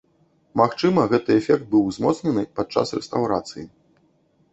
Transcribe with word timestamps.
Магчыма, 0.59 1.03
гэты 1.11 1.35
эфект 1.41 1.67
быў 1.73 1.83
узмоцнены 1.91 2.47
падчас 2.61 2.95
рэстаўрацыі. 2.99 3.65